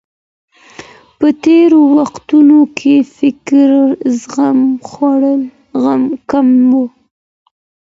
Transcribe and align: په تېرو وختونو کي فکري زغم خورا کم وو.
په 1.19 1.27
تېرو 1.43 1.79
وختونو 1.97 2.57
کي 2.77 2.95
فکري 3.15 3.81
زغم 4.21 4.59
خورا 4.87 5.33
کم 6.31 6.47
وو. 6.71 6.83